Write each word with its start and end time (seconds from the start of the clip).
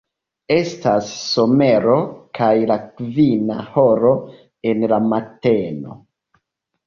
Estas 0.53 1.09
somero 1.23 1.97
kaj 2.39 2.49
la 2.71 2.77
kvina 3.01 3.57
horo 3.75 4.13
en 4.71 4.83
la 4.95 4.99
mateno. 5.13 5.99